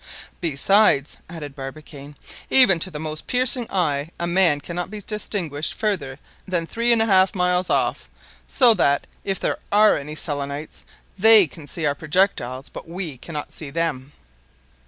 "Besides," 0.39 1.17
added 1.29 1.55
Barbicane, 1.55 2.15
"even 2.49 2.79
to 2.79 2.89
the 2.89 2.99
most 2.99 3.27
piercing 3.27 3.67
eye 3.69 4.09
a 4.19 4.25
man 4.25 4.59
cannot 4.59 4.89
be 4.89 4.99
distinguished 4.99 5.75
farther 5.75 6.17
than 6.47 6.65
three 6.65 6.91
and 6.91 7.03
a 7.03 7.05
half 7.05 7.35
miles 7.35 7.69
off; 7.69 8.09
so 8.47 8.73
that, 8.73 9.05
if 9.23 9.39
there 9.39 9.59
are 9.71 9.95
any 9.99 10.15
Selenites, 10.15 10.85
they 11.19 11.45
can 11.45 11.67
see 11.67 11.85
our 11.85 11.93
projectile, 11.93 12.65
but 12.73 12.89
we 12.89 13.15
cannot 13.19 13.53
see 13.53 13.69
them." 13.69 14.11